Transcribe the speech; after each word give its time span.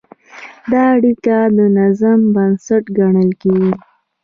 دا 0.71 0.83
اړیکه 0.95 1.37
د 1.57 1.59
نظم 1.77 2.19
بنسټ 2.35 2.83
ګڼل 2.97 3.31
کېږي. 3.41 3.73